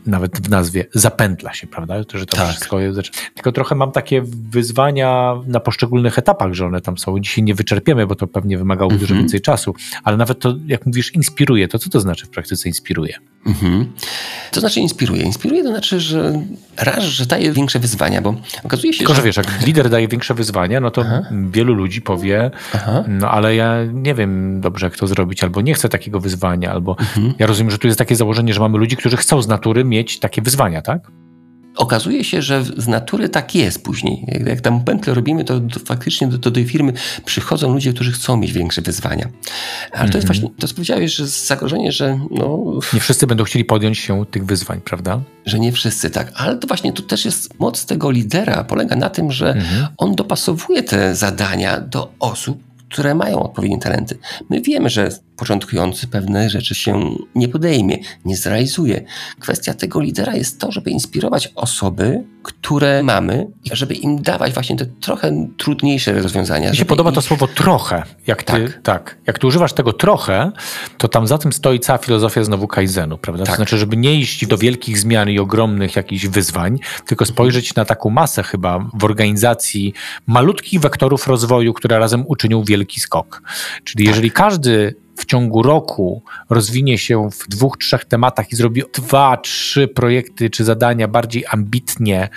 nawet 0.07 0.47
w 0.47 0.49
nazwie 0.49 0.85
zapętla 0.93 1.53
się, 1.53 1.67
prawda? 1.67 1.95
Że 2.13 2.25
to 2.25 2.37
tak. 2.37 2.49
wszystko 2.49 2.79
jest. 2.79 2.99
Tylko 3.33 3.51
trochę 3.51 3.75
mam 3.75 3.91
takie 3.91 4.21
wyzwania 4.51 5.35
na 5.47 5.59
poszczególnych 5.59 6.19
etapach, 6.19 6.53
że 6.53 6.65
one 6.65 6.81
tam 6.81 6.97
są. 6.97 7.19
Dzisiaj 7.19 7.43
nie 7.43 7.55
wyczerpiemy, 7.55 8.07
bo 8.07 8.15
to 8.15 8.27
pewnie 8.27 8.57
wymagało 8.57 8.91
mm 8.91 8.97
-hmm. 8.97 9.01
dużo 9.01 9.13
mhm. 9.13 9.23
więcej 9.23 9.41
czasu, 9.41 9.75
ale 10.03 10.17
nawet 10.17 10.39
to, 10.39 10.55
jak 10.67 10.85
mówisz, 10.85 11.15
inspiruje, 11.15 11.67
to 11.67 11.79
co 11.79 11.89
to 11.89 11.99
znaczy 11.99 12.25
w 12.25 12.29
praktyce 12.29 12.69
inspiruje? 12.69 13.13
-hmm. 13.53 13.85
To 14.51 14.59
znaczy 14.59 14.79
inspiruje. 14.79 15.23
Inspiruje 15.23 15.63
to 15.63 15.69
znaczy, 15.69 15.99
że 15.99 16.41
raz, 16.77 17.03
że 17.03 17.25
daje 17.25 17.51
większe 17.51 17.79
wyzwania, 17.79 18.21
bo 18.21 18.35
okazuje 18.63 18.93
się, 18.93 18.97
Tylko, 18.97 19.13
że... 19.13 19.21
że 19.21 19.25
wiesz, 19.25 19.37
jak 19.37 19.65
lider 19.65 19.89
daje 19.89 20.07
większe 20.07 20.33
wyzwania, 20.33 20.79
no 20.79 20.91
to 20.91 21.01
Aha. 21.01 21.21
wielu 21.49 21.73
ludzi 21.73 22.01
powie, 22.01 22.51
Aha. 22.73 23.03
no 23.07 23.31
ale 23.31 23.55
ja 23.55 23.75
nie 23.93 24.13
wiem 24.13 24.61
dobrze, 24.61 24.85
jak 24.85 24.97
to 24.97 25.07
zrobić, 25.07 25.43
albo 25.43 25.61
nie 25.61 25.73
chcę 25.73 25.89
takiego 25.89 26.19
wyzwania, 26.19 26.71
albo 26.71 26.95
mhm. 26.99 27.33
ja 27.39 27.47
rozumiem, 27.47 27.71
że 27.71 27.77
tu 27.77 27.87
jest 27.87 27.99
takie 27.99 28.15
założenie, 28.15 28.53
że 28.53 28.59
mamy 28.59 28.77
ludzi, 28.77 28.97
którzy 28.97 29.17
chcą 29.17 29.41
z 29.41 29.47
natury 29.47 29.83
mieć 29.83 30.19
takie 30.19 30.41
wyzwania, 30.41 30.81
tak? 30.81 31.11
Okazuje 31.77 32.23
się, 32.23 32.41
że 32.41 32.63
z 32.63 32.87
natury 32.87 33.29
tak 33.29 33.55
jest 33.55 33.83
później. 33.83 34.25
Jak, 34.27 34.47
jak 34.47 34.61
tam 34.61 34.83
pętlę 34.83 35.13
robimy, 35.13 35.43
to, 35.43 35.59
to 35.59 35.79
faktycznie 35.79 36.27
do, 36.27 36.37
do, 36.37 36.51
tej 36.51 36.65
firmy 36.65 36.93
przychodzą 37.25 37.73
ludzie, 37.73 37.93
którzy 37.93 38.11
chcą 38.11 38.37
mieć 38.37 38.53
większe 38.53 38.81
wyzwania. 38.81 39.29
Ale 39.91 39.99
mm 40.01 40.07
-hmm. 40.07 40.11
to 40.11 40.17
jest 40.17 40.29
mhm. 40.29 40.41
właśnie, 40.41 40.67
to 40.67 40.75
powiedziałeś, 40.75 41.15
że 41.15 41.27
zagrożenie, 41.27 41.91
że 41.91 42.19
no... 42.31 42.79
Nie 42.93 42.99
wszyscy 42.99 43.27
będą 43.27 43.43
chcieli 43.43 43.65
podjąć 43.65 43.97
się 43.97 44.25
tych 44.31 44.45
wyzwań, 44.45 44.81
prawda? 44.81 45.21
Że 45.45 45.59
nie 45.59 45.71
wszyscy, 45.71 46.09
tak. 46.09 46.31
Ale 46.35 46.57
to 46.57 46.67
właśnie 46.67 46.93
tu 46.93 47.01
też 47.01 47.25
jest 47.25 47.59
moc 47.59 47.85
tego 47.85 48.11
lidera, 48.11 48.63
polega 48.63 48.95
na 48.95 49.09
tym, 49.09 49.31
że 49.31 49.51
mm 49.51 49.63
-hmm. 49.63 49.87
on 49.97 50.15
dopasowuje 50.15 50.83
te 50.83 51.15
zadania 51.15 51.81
do 51.81 52.11
osób, 52.19 52.66
które 52.91 53.15
mają 53.15 53.43
odpowiednie 53.43 53.77
talenty. 53.79 54.17
My 54.49 54.61
wiemy, 54.61 54.89
że 54.89 55.09
początkujący 55.35 56.07
pewne 56.07 56.49
rzeczy 56.49 56.75
się 56.75 57.15
nie 57.35 57.47
podejmie, 57.47 57.97
nie 58.25 58.37
zrealizuje. 58.37 59.03
Kwestia 59.39 59.73
tego 59.73 60.01
lidera 60.01 60.35
jest 60.35 60.59
to, 60.59 60.71
żeby 60.71 60.91
inspirować 60.91 61.51
osoby, 61.55 62.23
które 62.47 63.03
mamy, 63.03 63.47
żeby 63.71 63.93
im 63.93 64.21
dawać 64.21 64.53
właśnie 64.53 64.75
te 64.75 64.85
trochę 64.85 65.47
trudniejsze 65.57 66.13
rozwiązania. 66.13 66.69
Mi 66.69 66.77
się 66.77 66.85
podoba 66.85 67.11
to 67.11 67.21
słowo 67.21 67.47
trochę. 67.47 68.03
Jak 68.27 68.43
ty, 68.43 68.51
tak. 68.51 68.81
tak. 68.83 69.17
Jak 69.27 69.39
ty 69.39 69.47
używasz 69.47 69.73
tego 69.73 69.93
trochę, 69.93 70.51
to 70.97 71.07
tam 71.07 71.27
za 71.27 71.37
tym 71.37 71.53
stoi 71.53 71.79
cała 71.79 71.97
filozofia 71.97 72.43
znowu 72.43 72.67
Kaizenu, 72.67 73.17
prawda? 73.17 73.43
Tak. 73.43 73.51
To 73.51 73.55
znaczy, 73.55 73.77
żeby 73.77 73.97
nie 73.97 74.15
iść 74.15 74.45
do 74.45 74.57
wielkich 74.57 74.99
zmian 74.99 75.29
i 75.29 75.39
ogromnych 75.39 75.95
jakichś 75.95 76.27
wyzwań, 76.27 76.79
tylko 77.05 77.25
spojrzeć 77.25 77.75
na 77.75 77.85
taką 77.85 78.09
masę 78.09 78.43
chyba 78.43 78.89
w 78.93 79.03
organizacji 79.03 79.93
malutkich 80.27 80.79
wektorów 80.79 81.27
rozwoju, 81.27 81.73
które 81.73 81.99
razem 81.99 82.23
uczynią 82.27 82.63
wielki 82.63 82.99
skok. 82.99 83.41
Czyli 83.83 84.05
tak. 84.05 84.15
jeżeli 84.15 84.31
każdy 84.31 84.95
w 85.17 85.25
ciągu 85.25 85.63
roku 85.63 86.21
rozwinie 86.49 86.97
się 86.97 87.29
w 87.31 87.47
dwóch, 87.47 87.77
trzech 87.77 88.05
tematach 88.05 88.51
i 88.51 88.55
zrobi 88.55 88.83
dwa, 88.93 89.37
trzy 89.37 89.87
projekty 89.87 90.49
czy 90.49 90.63
zadania 90.63 91.07
bardziej 91.07 91.43
ambitnie, 91.49 92.29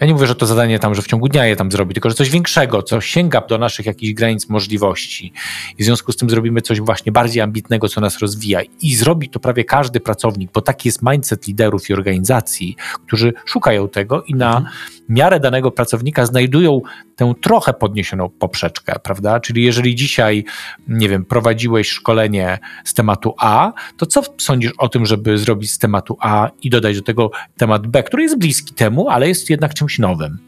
ja 0.00 0.06
nie 0.06 0.12
mówię, 0.12 0.26
że 0.26 0.34
to 0.34 0.46
zadanie 0.46 0.78
tam, 0.78 0.94
że 0.94 1.02
w 1.02 1.06
ciągu 1.06 1.28
dnia 1.28 1.46
je 1.46 1.56
tam 1.56 1.72
zrobi, 1.72 1.94
tylko 1.94 2.08
że 2.10 2.14
coś 2.14 2.30
większego, 2.30 2.82
co 2.82 3.00
sięga 3.00 3.40
do 3.40 3.58
naszych 3.58 3.86
jakichś 3.86 4.12
granic 4.12 4.48
możliwości. 4.48 5.32
I 5.78 5.82
w 5.82 5.84
związku 5.84 6.12
z 6.12 6.16
tym 6.16 6.30
zrobimy 6.30 6.62
coś 6.62 6.80
właśnie 6.80 7.12
bardziej 7.12 7.42
ambitnego, 7.42 7.88
co 7.88 8.00
nas 8.00 8.18
rozwija. 8.18 8.60
I 8.82 8.94
zrobi 8.94 9.28
to 9.28 9.40
prawie 9.40 9.64
każdy 9.64 10.00
pracownik, 10.00 10.52
bo 10.52 10.60
taki 10.60 10.88
jest 10.88 11.02
mindset 11.02 11.46
liderów 11.46 11.90
i 11.90 11.92
organizacji, 11.92 12.76
którzy 13.06 13.32
szukają 13.44 13.88
tego 13.88 14.22
i 14.22 14.34
na 14.34 14.56
mhm. 14.56 14.76
miarę 15.08 15.40
danego 15.40 15.70
pracownika 15.70 16.26
znajdują 16.26 16.80
tę 17.20 17.34
trochę 17.40 17.72
podniesioną 17.72 18.28
poprzeczkę, 18.28 18.94
prawda? 19.02 19.40
Czyli 19.40 19.64
jeżeli 19.64 19.94
dzisiaj, 19.94 20.44
nie 20.88 21.08
wiem, 21.08 21.24
prowadziłeś 21.24 21.88
szkolenie 21.88 22.58
z 22.84 22.94
tematu 22.94 23.34
A, 23.38 23.72
to 23.96 24.06
co 24.06 24.22
sądzisz 24.38 24.72
o 24.78 24.88
tym, 24.88 25.06
żeby 25.06 25.38
zrobić 25.38 25.72
z 25.72 25.78
tematu 25.78 26.16
A 26.20 26.50
i 26.62 26.70
dodać 26.70 26.96
do 26.96 27.02
tego 27.02 27.30
temat 27.56 27.86
B, 27.86 28.02
który 28.02 28.22
jest 28.22 28.38
bliski 28.38 28.74
temu, 28.74 29.08
ale 29.08 29.28
jest 29.28 29.50
jednak 29.50 29.74
czymś 29.74 29.98
nowym, 29.98 30.38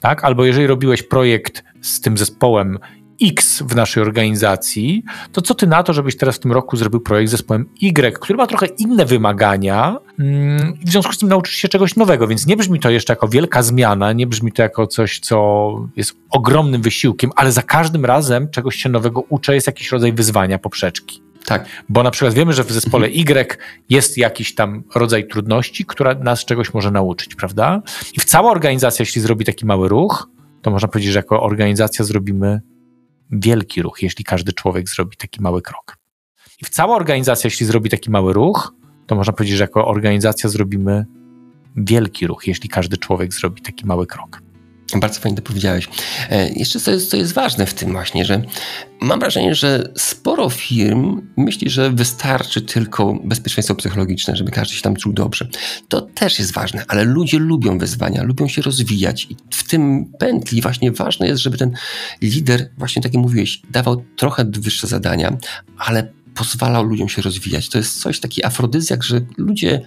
tak? 0.00 0.24
Albo 0.24 0.44
jeżeli 0.44 0.66
robiłeś 0.66 1.02
projekt 1.02 1.64
z 1.80 2.00
tym 2.00 2.18
zespołem 2.18 2.78
X 3.22 3.62
w 3.62 3.76
naszej 3.76 4.02
organizacji, 4.02 5.02
to 5.32 5.42
co 5.42 5.54
ty 5.54 5.66
na 5.66 5.82
to, 5.82 5.92
żebyś 5.92 6.16
teraz 6.16 6.36
w 6.36 6.38
tym 6.38 6.52
roku 6.52 6.76
zrobił 6.76 7.00
projekt 7.00 7.28
z 7.28 7.30
zespołem 7.30 7.66
Y, 7.82 8.18
który 8.20 8.36
ma 8.36 8.46
trochę 8.46 8.66
inne 8.66 9.04
wymagania 9.04 9.96
mm, 10.18 10.78
i 10.80 10.86
w 10.86 10.90
związku 10.90 11.12
z 11.12 11.18
tym 11.18 11.28
nauczysz 11.28 11.54
się 11.54 11.68
czegoś 11.68 11.96
nowego, 11.96 12.26
więc 12.26 12.46
nie 12.46 12.56
brzmi 12.56 12.80
to 12.80 12.90
jeszcze 12.90 13.12
jako 13.12 13.28
wielka 13.28 13.62
zmiana, 13.62 14.12
nie 14.12 14.26
brzmi 14.26 14.52
to 14.52 14.62
jako 14.62 14.86
coś, 14.86 15.20
co 15.20 15.70
jest 15.96 16.16
ogromnym 16.30 16.82
wysiłkiem, 16.82 17.30
ale 17.36 17.52
za 17.52 17.62
każdym 17.62 18.04
razem 18.04 18.50
czegoś 18.50 18.76
się 18.76 18.88
nowego 18.88 19.20
uczę, 19.20 19.54
jest 19.54 19.66
jakiś 19.66 19.92
rodzaj 19.92 20.12
wyzwania, 20.12 20.58
poprzeczki. 20.58 21.22
Tak. 21.46 21.66
Bo 21.88 22.02
na 22.02 22.10
przykład 22.10 22.34
wiemy, 22.34 22.52
że 22.52 22.64
w 22.64 22.72
zespole. 22.72 23.08
Y 23.08 23.56
jest 23.88 24.18
jakiś 24.18 24.54
tam 24.54 24.82
rodzaj 24.94 25.28
trudności, 25.28 25.84
która 25.84 26.14
nas 26.14 26.44
czegoś 26.44 26.74
może 26.74 26.90
nauczyć, 26.90 27.34
prawda? 27.34 27.82
I 28.16 28.20
w 28.20 28.24
cała 28.24 28.50
organizacja, 28.50 29.02
jeśli 29.02 29.22
zrobi 29.22 29.44
taki 29.44 29.66
mały 29.66 29.88
ruch, 29.88 30.28
to 30.62 30.70
można 30.70 30.88
powiedzieć, 30.88 31.12
że 31.12 31.18
jako 31.18 31.42
organizacja 31.42 32.04
zrobimy 32.04 32.60
wielki 33.32 33.82
ruch, 33.82 34.02
jeśli 34.02 34.24
każdy 34.24 34.52
człowiek 34.52 34.88
zrobi 34.88 35.16
taki 35.16 35.42
mały 35.42 35.62
krok. 35.62 35.96
I 36.62 36.64
cała 36.64 36.96
organizacja, 36.96 37.48
jeśli 37.48 37.66
zrobi 37.66 37.90
taki 37.90 38.10
mały 38.10 38.32
ruch, 38.32 38.74
to 39.06 39.14
można 39.14 39.32
powiedzieć, 39.32 39.56
że 39.56 39.64
jako 39.64 39.86
organizacja 39.86 40.50
zrobimy 40.50 41.06
wielki 41.76 42.26
ruch, 42.26 42.46
jeśli 42.46 42.68
każdy 42.68 42.96
człowiek 42.96 43.34
zrobi 43.34 43.62
taki 43.62 43.86
mały 43.86 44.06
krok. 44.06 44.42
Bardzo 44.96 45.20
fajnie 45.20 45.36
to 45.36 45.42
powiedziałeś. 45.42 45.88
E, 46.30 46.48
jeszcze 46.52 46.80
co 46.80 46.90
jest, 46.90 47.10
co 47.10 47.16
jest 47.16 47.32
ważne 47.32 47.66
w 47.66 47.74
tym 47.74 47.92
właśnie, 47.92 48.24
że 48.24 48.42
mam 49.00 49.20
wrażenie, 49.20 49.54
że 49.54 49.88
sporo 49.96 50.50
firm 50.50 51.22
myśli, 51.36 51.70
że 51.70 51.90
wystarczy 51.90 52.62
tylko 52.62 53.14
bezpieczeństwo 53.24 53.74
psychologiczne, 53.74 54.36
żeby 54.36 54.50
każdy 54.50 54.74
się 54.74 54.82
tam 54.82 54.96
czuł 54.96 55.12
dobrze. 55.12 55.48
To 55.88 56.00
też 56.00 56.38
jest 56.38 56.52
ważne, 56.52 56.84
ale 56.88 57.04
ludzie 57.04 57.38
lubią 57.38 57.78
wyzwania, 57.78 58.22
lubią 58.22 58.48
się 58.48 58.62
rozwijać 58.62 59.26
i 59.30 59.36
w 59.50 59.68
tym 59.68 60.12
pętli 60.18 60.62
właśnie 60.62 60.92
ważne 60.92 61.26
jest, 61.26 61.42
żeby 61.42 61.58
ten 61.58 61.72
lider, 62.22 62.70
właśnie 62.78 63.02
tak 63.02 63.14
jak 63.14 63.22
mówiłeś, 63.22 63.62
dawał 63.70 64.04
trochę 64.16 64.44
wyższe 64.44 64.86
zadania, 64.86 65.36
ale 65.78 66.12
pozwalał 66.40 66.84
ludziom 66.84 67.08
się 67.08 67.22
rozwijać. 67.22 67.68
To 67.68 67.78
jest 67.78 68.00
coś, 68.00 68.20
taki 68.20 68.44
afrodyzjak, 68.44 69.02
że 69.02 69.20
ludzie 69.36 69.80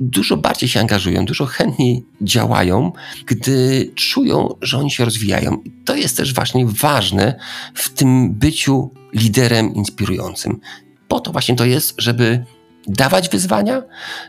dużo 0.00 0.36
bardziej 0.36 0.68
się 0.68 0.80
angażują, 0.80 1.24
dużo 1.24 1.46
chętniej 1.46 2.04
działają, 2.22 2.92
gdy 3.26 3.90
czują, 3.94 4.54
że 4.62 4.78
oni 4.78 4.90
się 4.90 5.04
rozwijają. 5.04 5.62
I 5.64 5.70
to 5.84 5.96
jest 5.96 6.16
też 6.16 6.34
właśnie 6.34 6.66
ważne 6.66 7.34
w 7.74 7.90
tym 7.90 8.34
byciu 8.34 8.90
liderem 9.14 9.74
inspirującym. 9.74 10.60
Po 11.08 11.20
to 11.20 11.32
właśnie 11.32 11.56
to 11.56 11.64
jest, 11.64 11.94
żeby 11.98 12.44
dawać 12.86 13.28
wyzwania, 13.28 13.82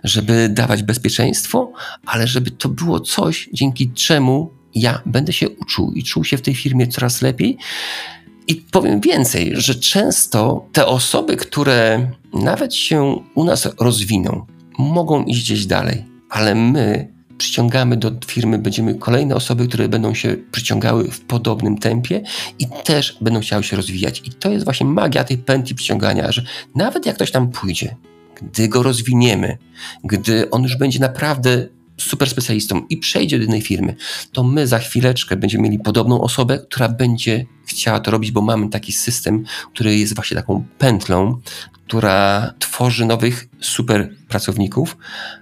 żeby 0.04 0.50
dawać 0.50 0.84
bezpieczeństwo, 0.84 1.74
ale 2.06 2.28
żeby 2.28 2.52
to 2.52 2.70
było 2.70 3.00
coś, 3.00 3.50
dzięki 3.54 3.92
czemu 3.92 4.52
ja 4.76 5.02
będę 5.06 5.34
się 5.34 5.50
uczył 5.50 5.92
i 5.96 6.04
czuł 6.04 6.24
się 6.24 6.38
w 6.38 6.42
tej 6.42 6.56
firmie 6.56 6.88
coraz 6.88 7.22
lepiej, 7.22 7.58
i 8.52 8.56
powiem 8.56 9.02
więcej, 9.02 9.52
że 9.56 9.76
często 9.76 10.66
te 10.72 10.86
osoby, 10.86 11.38
które 11.38 12.12
nawet 12.34 12.76
się 12.76 13.24
u 13.36 13.44
nas 13.44 13.70
rozwiną, 13.80 14.46
mogą 14.78 15.24
iść 15.24 15.42
gdzieś 15.42 15.66
dalej, 15.66 16.06
ale 16.30 16.56
my 16.56 17.08
przyciągamy 17.38 17.98
do 17.98 18.12
firmy, 18.26 18.58
będziemy 18.58 18.96
kolejne 18.96 19.36
osoby, 19.36 19.68
które 19.68 19.90
będą 19.90 20.14
się 20.14 20.38
przyciągały 20.52 21.12
w 21.12 21.22
podobnym 21.22 21.78
tempie 21.78 22.22
i 22.60 22.68
też 22.84 23.18
będą 23.22 23.40
chciały 23.40 23.64
się 23.64 23.76
rozwijać. 23.76 24.22
I 24.26 24.32
to 24.32 24.52
jest 24.52 24.66
właśnie 24.66 24.86
magia 24.86 25.24
tej 25.24 25.38
pętli 25.38 25.76
przyciągania, 25.76 26.32
że 26.32 26.44
nawet 26.76 27.06
jak 27.06 27.16
ktoś 27.16 27.32
tam 27.32 27.52
pójdzie, 27.52 27.96
gdy 28.42 28.68
go 28.68 28.84
rozwiniemy, 28.84 29.58
gdy 30.04 30.50
on 30.50 30.64
już 30.64 30.78
będzie 30.78 31.00
naprawdę 31.00 31.68
super 31.98 32.30
specjalistą 32.30 32.82
i 32.90 32.98
przejdzie 32.98 33.40
do 33.40 33.46
innej 33.46 33.62
firmy, 33.62 33.96
to 34.32 34.44
my 34.44 34.68
za 34.68 34.80
chwileczkę 34.80 35.36
będziemy 35.36 35.64
mieli 35.64 35.80
podobną 35.80 36.22
osobę, 36.22 36.60
która 36.60 36.90
będzie 36.90 37.46
chciała 37.66 38.00
to 38.00 38.12
robić, 38.12 38.32
bo 38.32 38.42
mamy 38.42 38.70
taki 38.70 38.92
system, 38.92 39.44
który 39.74 39.98
jest 39.98 40.16
właśnie 40.16 40.38
taką 40.38 40.64
pętlą, 40.78 41.42
która 41.88 42.54
tworzy 42.60 43.06
nowych 43.06 43.48
super 43.62 44.10
pracowników 44.28 44.98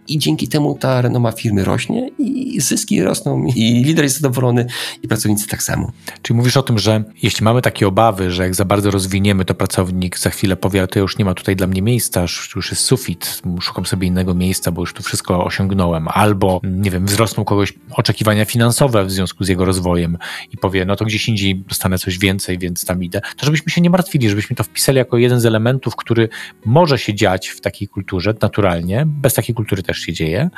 i 0.08 0.20
dzięki 0.20 0.48
temu 0.48 0.78
ta 0.80 1.02
renoma 1.02 1.32
firmy 1.32 1.64
rośnie 1.64 2.10
i 2.20 2.62
zyski 2.62 3.04
rosną 3.04 3.46
i 3.56 3.84
lider 3.84 4.04
jest 4.04 4.16
zadowolony 4.20 4.66
i 5.04 5.08
pracownicy 5.08 5.48
tak 5.48 5.64
samo. 5.64 5.92
Czyli 6.22 6.38
mówisz 6.38 6.58
o 6.58 6.64
tym, 6.64 6.80
że 6.80 7.04
jeśli 7.24 7.44
mamy 7.44 7.62
takie 7.62 7.88
obawy, 7.88 8.32
że 8.32 8.44
jak 8.44 8.56
za 8.56 8.66
bardzo 8.66 8.92
rozwiniemy, 8.92 9.46
to 9.46 9.56
pracownik 9.56 10.20
za 10.20 10.30
chwilę 10.30 10.56
powie, 10.56 10.88
to 10.88 11.00
już 11.00 11.18
nie 11.18 11.26
ma 11.26 11.34
tutaj 11.34 11.56
dla 11.56 11.68
mnie 11.68 11.82
miejsca, 11.82 12.22
już 12.56 12.72
jest 12.72 12.84
sufit, 12.84 13.42
szukam 13.62 13.86
sobie 13.86 14.08
innego 14.08 14.34
miejsca, 14.34 14.72
bo 14.72 14.82
już 14.82 14.94
tu 14.94 15.04
wszystko 15.04 15.46
osiągnąłem, 15.46 16.08
albo 16.08 16.62
nie 16.64 16.92
wiem, 16.92 17.06
wzrosną 17.06 17.46
kogoś 17.46 17.74
oczekiwania 17.92 18.46
finansowe 18.46 19.06
w 19.06 19.12
związku 19.12 19.44
z 19.44 19.48
jego 19.48 19.66
rozwojem 19.66 20.18
i 20.52 20.58
powie, 20.58 20.86
no 20.86 20.96
to 20.96 21.06
gdzieś 21.06 21.30
indziej 21.30 21.56
dostanę 21.56 21.98
coś 21.98 22.09
więcej, 22.18 22.58
więc 22.58 22.86
tam 22.86 23.04
idę, 23.04 23.22
to 23.38 23.46
żebyśmy 23.46 23.72
się 23.72 23.82
nie 23.82 23.90
martwili, 23.90 24.30
żebyśmy 24.30 24.56
to 24.56 24.64
wpisali 24.64 24.98
jako 24.98 25.18
jeden 25.18 25.40
z 25.40 25.46
elementów, 25.46 25.96
który 25.96 26.30
może 26.66 26.98
się 26.98 27.14
dziać 27.14 27.48
w 27.48 27.62
takiej 27.62 27.88
kulturze 27.88 28.34
naturalnie, 28.42 29.04
bez 29.06 29.34
takiej 29.34 29.56
kultury 29.56 29.84
też 29.84 29.98
się 29.98 30.14
dzieje, 30.14 30.50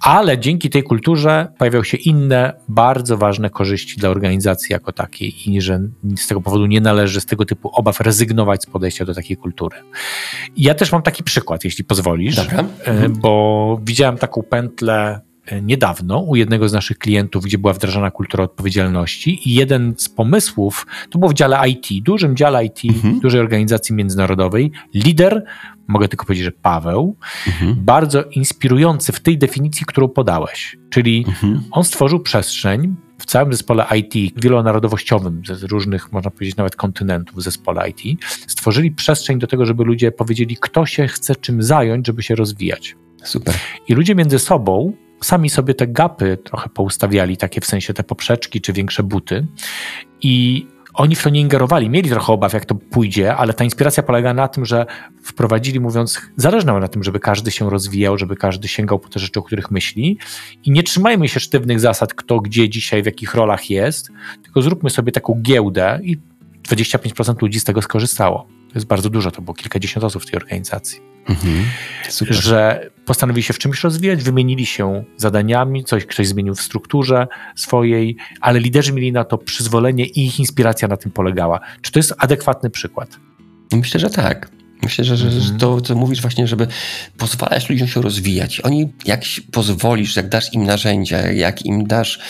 ale 0.00 0.38
dzięki 0.38 0.70
tej 0.70 0.82
kulturze 0.82 1.52
pojawiają 1.58 1.84
się 1.84 1.96
inne, 1.96 2.52
bardzo 2.68 3.16
ważne 3.16 3.50
korzyści 3.50 3.96
dla 3.96 4.08
organizacji 4.08 4.72
jako 4.72 4.92
takiej 4.92 5.50
i 5.50 5.60
że 5.60 5.80
z 6.16 6.26
tego 6.26 6.40
powodu 6.40 6.66
nie 6.66 6.80
należy 6.80 7.20
z 7.20 7.26
tego 7.26 7.44
typu 7.44 7.70
obaw 7.72 8.00
rezygnować 8.00 8.62
z 8.62 8.66
podejścia 8.66 9.04
do 9.04 9.14
takiej 9.14 9.36
kultury. 9.36 9.76
ja 10.56 10.74
też 10.74 10.92
mam 10.92 11.02
taki 11.02 11.24
przykład, 11.24 11.64
jeśli 11.64 11.84
pozwolisz, 11.84 12.36
Dobra. 12.36 12.64
E, 12.84 13.08
bo 13.08 13.80
widziałem 13.82 14.16
taką 14.16 14.42
pętlę 14.42 15.20
niedawno 15.62 16.18
u 16.18 16.36
jednego 16.36 16.68
z 16.68 16.72
naszych 16.72 16.98
klientów, 16.98 17.44
gdzie 17.44 17.58
była 17.58 17.72
wdrażana 17.72 18.10
kultura 18.10 18.44
odpowiedzialności 18.44 19.48
i 19.48 19.54
jeden 19.54 19.94
z 19.96 20.08
pomysłów, 20.08 20.86
to 21.10 21.18
było 21.18 21.30
w 21.30 21.34
dziale 21.34 21.68
IT, 21.68 22.04
dużym 22.04 22.36
dziale 22.36 22.64
IT, 22.64 22.80
mhm. 22.84 23.20
dużej 23.20 23.40
organizacji 23.40 23.94
międzynarodowej, 23.94 24.72
lider, 24.94 25.44
mogę 25.88 26.08
tylko 26.08 26.24
powiedzieć, 26.24 26.44
że 26.44 26.52
Paweł, 26.52 27.16
mhm. 27.46 27.76
bardzo 27.78 28.24
inspirujący 28.24 29.12
w 29.12 29.20
tej 29.20 29.38
definicji, 29.38 29.86
którą 29.86 30.08
podałeś. 30.08 30.76
Czyli 30.90 31.24
mhm. 31.28 31.62
on 31.70 31.84
stworzył 31.84 32.20
przestrzeń 32.20 32.96
w 33.18 33.26
całym 33.26 33.52
zespole 33.52 33.86
IT, 33.96 34.40
wielonarodowościowym, 34.42 35.42
z 35.44 35.62
różnych, 35.62 36.12
można 36.12 36.30
powiedzieć, 36.30 36.56
nawet 36.56 36.76
kontynentów 36.76 37.36
w 37.36 37.42
zespole 37.42 37.90
IT, 37.90 38.20
stworzyli 38.46 38.90
przestrzeń 38.90 39.38
do 39.38 39.46
tego, 39.46 39.66
żeby 39.66 39.84
ludzie 39.84 40.12
powiedzieli, 40.12 40.56
kto 40.60 40.86
się 40.86 41.08
chce 41.08 41.36
czym 41.36 41.62
zająć, 41.62 42.06
żeby 42.06 42.22
się 42.22 42.34
rozwijać. 42.34 42.96
Super. 43.24 43.54
I 43.88 43.94
ludzie 43.94 44.14
między 44.14 44.38
sobą 44.38 44.92
sami 45.22 45.50
sobie 45.50 45.74
te 45.74 45.86
gapy 45.86 46.38
trochę 46.44 46.68
poustawiali, 46.68 47.36
takie 47.36 47.60
w 47.60 47.66
sensie 47.66 47.94
te 47.94 48.04
poprzeczki 48.04 48.60
czy 48.60 48.72
większe 48.72 49.02
buty. 49.02 49.46
I 50.22 50.66
oni 50.94 51.16
w 51.16 51.22
to 51.22 51.30
nie 51.30 51.40
ingerowali, 51.40 51.90
mieli 51.90 52.10
trochę 52.10 52.32
obaw, 52.32 52.52
jak 52.52 52.64
to 52.64 52.74
pójdzie, 52.74 53.36
ale 53.36 53.54
ta 53.54 53.64
inspiracja 53.64 54.02
polega 54.02 54.34
na 54.34 54.48
tym, 54.48 54.66
że 54.66 54.86
wprowadzili, 55.22 55.80
mówiąc, 55.80 56.20
zależy 56.36 56.66
nam 56.66 56.80
na 56.80 56.88
tym, 56.88 57.04
żeby 57.04 57.20
każdy 57.20 57.50
się 57.50 57.70
rozwijał, 57.70 58.18
żeby 58.18 58.36
każdy 58.36 58.68
sięgał 58.68 58.98
po 58.98 59.08
te 59.08 59.20
rzeczy, 59.20 59.40
o 59.40 59.42
których 59.42 59.70
myśli 59.70 60.18
i 60.64 60.70
nie 60.70 60.82
trzymajmy 60.82 61.28
się 61.28 61.40
sztywnych 61.40 61.80
zasad, 61.80 62.14
kto 62.14 62.40
gdzie 62.40 62.68
dzisiaj, 62.68 63.02
w 63.02 63.06
jakich 63.06 63.34
rolach 63.34 63.70
jest, 63.70 64.08
tylko 64.42 64.62
zróbmy 64.62 64.90
sobie 64.90 65.12
taką 65.12 65.40
giełdę 65.42 66.00
i 66.02 66.16
25% 66.68 67.42
ludzi 67.42 67.60
z 67.60 67.64
tego 67.64 67.82
skorzystało. 67.82 68.59
To 68.72 68.74
jest 68.74 68.86
bardzo 68.86 69.10
dużo, 69.10 69.30
to 69.30 69.42
było 69.42 69.54
kilkadziesiąt 69.54 70.04
osób 70.04 70.22
w 70.22 70.26
tej 70.30 70.36
organizacji. 70.36 71.00
Mhm, 71.28 71.64
że 72.20 72.90
postanowili 73.06 73.42
się 73.42 73.52
w 73.52 73.58
czymś 73.58 73.84
rozwijać, 73.84 74.22
wymienili 74.22 74.66
się 74.66 75.04
zadaniami, 75.16 75.84
coś 75.84 76.06
ktoś 76.06 76.28
zmienił 76.28 76.54
w 76.54 76.60
strukturze 76.60 77.26
swojej, 77.56 78.16
ale 78.40 78.60
liderzy 78.60 78.92
mieli 78.92 79.12
na 79.12 79.24
to 79.24 79.38
przyzwolenie 79.38 80.04
i 80.06 80.26
ich 80.26 80.38
inspiracja 80.38 80.88
na 80.88 80.96
tym 80.96 81.12
polegała. 81.12 81.60
Czy 81.80 81.92
to 81.92 81.98
jest 81.98 82.14
adekwatny 82.18 82.70
przykład? 82.70 83.18
Myślę, 83.72 84.00
że 84.00 84.10
tak. 84.10 84.50
Myślę, 84.82 85.04
że, 85.04 85.16
że 85.16 85.28
mhm. 85.28 85.58
to, 85.58 85.80
co 85.80 85.94
mówisz 85.94 86.20
właśnie, 86.20 86.46
żeby 86.46 86.66
pozwalać 87.18 87.70
ludziom 87.70 87.88
się 87.88 88.02
rozwijać. 88.02 88.60
Oni, 88.60 88.92
jak 89.06 89.22
pozwolisz, 89.52 90.16
jak 90.16 90.28
dasz 90.28 90.52
im 90.52 90.64
narzędzia, 90.64 91.32
jak 91.32 91.66
im 91.66 91.86
dasz 91.86 92.20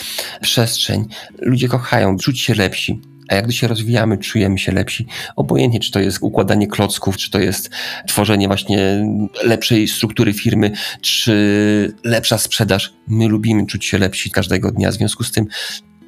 przestrzeń, 0.41 1.05
ludzie 1.39 1.67
kochają, 1.67 2.17
czuć 2.17 2.39
się 2.39 2.53
lepsi 2.53 3.01
a 3.31 3.35
jak 3.35 3.45
gdy 3.45 3.53
się 3.53 3.67
rozwijamy, 3.67 4.17
czujemy 4.17 4.57
się 4.57 4.71
lepsi. 4.71 5.07
Obojętnie, 5.35 5.79
czy 5.79 5.91
to 5.91 5.99
jest 5.99 6.17
układanie 6.21 6.67
klocków, 6.67 7.17
czy 7.17 7.31
to 7.31 7.39
jest 7.39 7.69
tworzenie 8.07 8.47
właśnie 8.47 9.07
lepszej 9.43 9.87
struktury 9.87 10.33
firmy, 10.33 10.71
czy 11.01 11.93
lepsza 12.03 12.37
sprzedaż. 12.37 12.93
My 13.07 13.27
lubimy 13.27 13.65
czuć 13.65 13.85
się 13.85 13.97
lepsi 13.97 14.31
każdego 14.31 14.71
dnia. 14.71 14.91
W 14.91 14.93
związku 14.93 15.23
z 15.23 15.31
tym 15.31 15.47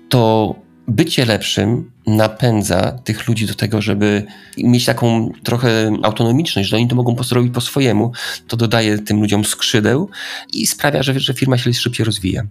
to 0.10 0.56
bycie 0.88 1.26
lepszym 1.26 1.92
napędza 2.08 2.92
tych 2.92 3.28
ludzi 3.28 3.46
do 3.46 3.54
tego, 3.54 3.82
żeby 3.82 4.26
mieć 4.58 4.86
taką 4.86 5.32
trochę 5.44 5.92
autonomiczność, 6.04 6.70
że 6.70 6.76
oni 6.76 6.88
to 6.88 6.96
mogą 6.96 7.24
zrobić 7.24 7.54
po 7.54 7.62
swojemu, 7.62 8.12
to 8.48 8.58
dodaje 8.58 9.00
tym 9.00 9.20
ludziom 9.20 9.46
skrzydeł 9.46 10.10
i 10.54 10.68
sprawia, 10.68 11.04
że, 11.04 11.20
że 11.20 11.34
firma 11.34 11.58
się 11.58 11.74
szybciej 11.74 12.06
rozwija. 12.06 12.44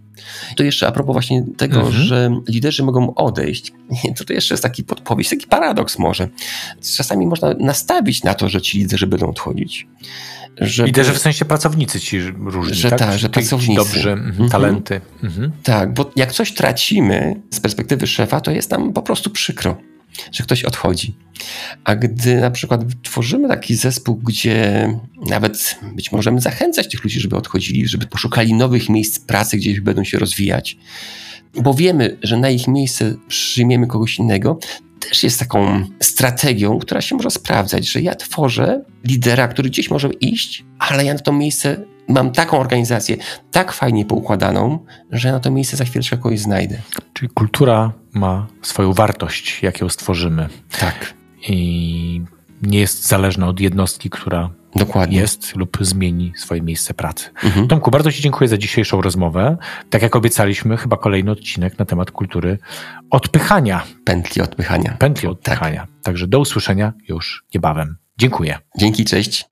To 0.57 0.63
jeszcze 0.63 0.87
a 0.87 0.93
propos 0.93 1.13
właśnie 1.13 1.45
tego, 1.57 1.81
mhm. 1.81 2.05
że 2.05 2.31
liderzy 2.49 2.83
mogą 2.83 3.15
odejść, 3.15 3.73
to 4.17 4.25
to 4.25 4.33
jeszcze 4.33 4.55
jest 4.55 4.63
taki 4.63 4.85
podpowiedź, 4.85 5.29
taki 5.29 5.47
paradoks 5.47 5.99
może. 5.99 6.29
Czasami 6.97 7.27
można 7.27 7.55
nastawić 7.59 8.23
na 8.23 8.35
to, 8.35 8.49
że 8.49 8.61
ci 8.63 8.79
liderzy 8.79 9.07
będą 9.07 9.31
odchodzić. 9.31 9.87
Żeby, 10.61 10.87
Liderzy 10.87 11.13
w 11.13 11.19
sensie 11.19 11.45
pracownicy 11.45 12.01
ci 12.01 12.21
różni, 12.21 12.75
że 12.75 12.91
tak? 12.91 12.99
Ta, 12.99 13.19
że 13.19 13.29
pracownicy. 13.29 13.75
Dobrzy, 13.75 14.13
mhm. 14.13 14.49
talenty. 14.49 15.01
Mhm. 15.23 15.53
Tak, 15.63 15.95
bo 15.95 16.11
jak 16.17 16.33
coś 16.33 16.53
tracimy 16.53 17.41
z 17.51 17.61
perspektywy 17.61 18.07
szefa, 18.07 18.41
to 18.41 18.51
jest 18.51 18.71
nam 18.71 18.93
po 18.93 19.03
prostu 19.03 19.31
przykro, 19.43 19.77
że 20.33 20.45
ktoś 20.45 20.65
odchodzi. 20.65 21.15
A 21.85 21.97
gdy 21.97 22.41
na 22.41 22.51
przykład 22.51 22.81
tworzymy 23.03 23.49
taki 23.49 23.75
zespół, 23.75 24.17
gdzie 24.17 24.89
nawet 25.27 25.79
być 25.95 26.13
możemy 26.13 26.41
zachęcać 26.41 26.89
tych 26.89 27.05
ludzi, 27.05 27.21
żeby 27.21 27.37
odchodzili, 27.37 27.89
żeby 27.89 28.07
poszukali 28.07 28.55
nowych 28.55 28.89
miejsc 28.89 29.19
pracy, 29.19 29.57
gdzie 29.57 29.81
będą 29.81 30.05
się 30.05 30.19
rozwijać, 30.19 30.77
bo 31.55 31.75
wiemy, 31.75 32.19
że 32.23 32.37
na 32.37 32.51
ich 32.51 32.69
miejsce 32.69 33.15
przyjmiemy 33.29 33.87
kogoś 33.87 34.19
innego, 34.19 34.59
też 35.01 35.23
jest 35.23 35.39
taką 35.39 35.87
strategią, 36.01 36.79
która 36.79 37.01
się 37.01 37.17
może 37.17 37.31
sprawdzać, 37.31 37.89
że 37.89 38.01
ja 38.01 38.15
tworzę 38.15 38.85
lidera, 39.05 39.49
który 39.49 39.71
gdzieś 39.71 39.91
może 39.91 40.09
iść, 40.13 40.65
ale 40.79 41.05
ja 41.05 41.15
na 41.15 41.21
to 41.21 41.33
miejsce 41.33 41.85
mam 42.13 42.31
taką 42.31 42.59
organizację, 42.59 43.17
tak 43.51 43.73
fajnie 43.73 44.05
poukładaną, 44.05 44.79
że 45.11 45.33
na 45.33 45.41
to 45.41 45.51
miejsce 45.51 45.77
za 45.77 45.85
chwileczkę 45.85 46.17
kogoś 46.17 46.39
znajdę. 46.39 46.79
Czyli 47.13 47.29
kultura 47.35 47.93
ma 48.15 48.47
swoją 48.63 48.93
wartość, 48.93 49.63
jak 49.63 49.81
ją 49.81 49.89
stworzymy. 49.89 50.49
Tak. 50.81 51.15
I 51.49 52.23
nie 52.63 52.81
jest 52.81 53.09
zależna 53.09 53.49
od 53.49 53.61
jednostki, 53.61 54.11
która 54.11 54.51
Dokładnie. 54.77 55.19
jest 55.19 55.57
lub 55.57 55.79
zmieni 55.81 56.33
swoje 56.37 56.63
miejsce 56.63 56.95
pracy. 56.95 57.31
Mhm. 57.45 57.69
Tomku, 57.69 57.91
bardzo 57.91 58.13
Ci 58.13 58.23
dziękuję 58.23 58.49
za 58.49 58.59
dzisiejszą 58.59 59.03
rozmowę. 59.03 59.57
Tak 59.91 60.03
jak 60.03 60.17
obiecaliśmy, 60.17 60.77
chyba 60.77 60.97
kolejny 60.97 61.31
odcinek 61.31 61.79
na 61.79 61.85
temat 61.85 62.11
kultury 62.11 62.59
odpychania. 63.11 63.83
Pętli 64.05 64.43
odpychania. 64.43 64.97
Pętli 64.99 65.29
odpychania. 65.29 65.81
Tak. 65.81 66.03
Także 66.03 66.27
do 66.27 66.39
usłyszenia 66.39 66.93
już 67.09 67.45
niebawem. 67.55 67.97
Dziękuję. 68.19 68.59
Dzięki, 68.79 69.05
cześć. 69.05 69.45